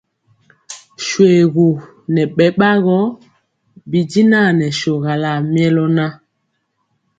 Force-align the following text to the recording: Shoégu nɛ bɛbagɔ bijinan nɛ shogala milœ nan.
Shoégu 1.05 1.65
nɛ 2.13 2.23
bɛbagɔ 2.35 2.97
bijinan 3.89 4.49
nɛ 4.59 4.67
shogala 4.79 5.31
milœ 5.53 5.85
nan. 5.97 6.11